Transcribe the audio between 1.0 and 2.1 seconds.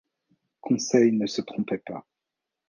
ne se trompait pas.